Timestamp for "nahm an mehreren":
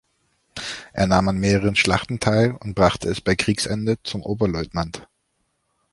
1.05-1.75